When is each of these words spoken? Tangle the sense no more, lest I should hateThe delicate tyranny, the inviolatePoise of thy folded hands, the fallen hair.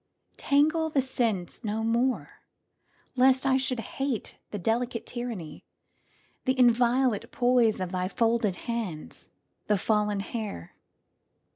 Tangle 0.37 0.89
the 0.89 0.99
sense 0.99 1.63
no 1.63 1.83
more, 1.83 2.41
lest 3.15 3.45
I 3.45 3.57
should 3.57 3.77
hateThe 3.77 4.59
delicate 4.59 5.05
tyranny, 5.05 5.63
the 6.45 6.55
inviolatePoise 6.55 7.79
of 7.79 7.91
thy 7.91 8.07
folded 8.07 8.55
hands, 8.65 9.29
the 9.67 9.77
fallen 9.77 10.21
hair. 10.21 10.73